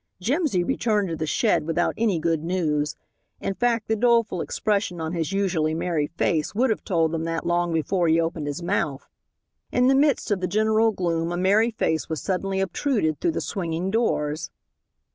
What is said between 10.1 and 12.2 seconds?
of the general gloom a merry face was